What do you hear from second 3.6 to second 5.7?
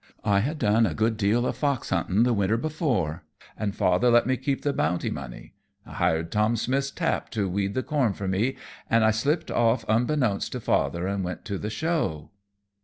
father let me keep the bounty money.